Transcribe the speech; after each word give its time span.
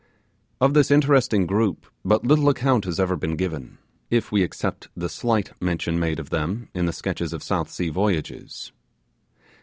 Of 0.59 0.73
this 0.73 0.89
interesting 0.89 1.45
group, 1.45 1.85
but 2.03 2.25
little 2.25 2.49
account 2.49 2.85
has 2.85 2.99
ever 2.99 3.15
been 3.15 3.35
given, 3.35 3.77
if 4.09 4.31
we 4.31 4.41
except 4.41 4.87
the 4.97 5.07
slight 5.09 5.51
mention 5.61 5.99
made 5.99 6.17
of 6.19 6.31
them 6.31 6.69
in 6.73 6.87
the 6.87 6.91
sketches 6.91 7.33
of 7.33 7.43
South 7.43 7.69
Sea 7.69 7.89
voyages. 7.89 8.71